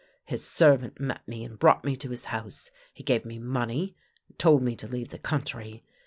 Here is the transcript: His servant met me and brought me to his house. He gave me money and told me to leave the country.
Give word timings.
His 0.25 0.43
servant 0.43 0.99
met 0.99 1.27
me 1.27 1.43
and 1.43 1.59
brought 1.59 1.85
me 1.85 1.95
to 1.97 2.09
his 2.09 2.25
house. 2.33 2.71
He 2.91 3.03
gave 3.03 3.23
me 3.23 3.37
money 3.37 3.95
and 4.27 4.39
told 4.39 4.63
me 4.63 4.75
to 4.77 4.87
leave 4.87 5.09
the 5.09 5.19
country. 5.19 5.83